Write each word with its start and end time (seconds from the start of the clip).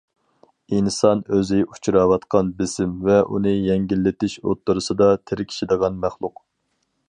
ئىنسان 0.77 1.19
ئۆزى 1.35 1.59
ئۇچراۋاتقان 1.65 2.49
بېسىم 2.63 2.97
ۋە 3.09 3.19
ئۇنى 3.35 3.53
يەڭگىللىتىش 3.55 4.41
ئوتتۇرىسىدا 4.43 5.15
تىركىشىدىغان 5.33 6.05
مەخلۇق. 6.07 6.47